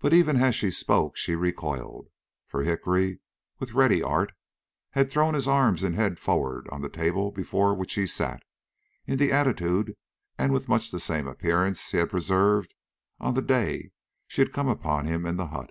But 0.00 0.14
even 0.14 0.38
as 0.38 0.54
she 0.54 0.70
spoke 0.70 1.14
she 1.14 1.34
recoiled, 1.34 2.08
for 2.48 2.62
Hickory, 2.62 3.20
with 3.58 3.74
ready 3.74 4.02
art, 4.02 4.32
had 4.92 5.10
thrown 5.10 5.34
his 5.34 5.46
arms 5.46 5.82
and 5.84 5.94
head 5.94 6.18
forward 6.18 6.66
on 6.70 6.80
the 6.80 6.88
table 6.88 7.30
before 7.32 7.74
which 7.74 7.96
he 7.96 8.06
sat, 8.06 8.42
in 9.04 9.18
the 9.18 9.32
attitude 9.32 9.94
and 10.38 10.54
with 10.54 10.70
much 10.70 10.90
the 10.90 10.98
same 10.98 11.28
appearance 11.28 11.90
he 11.90 11.98
had 11.98 12.08
preserved 12.08 12.74
on 13.20 13.34
the 13.34 13.42
day 13.42 13.90
she 14.26 14.40
had 14.40 14.54
come 14.54 14.68
upon 14.68 15.04
him 15.04 15.26
in 15.26 15.36
the 15.36 15.48
hut. 15.48 15.70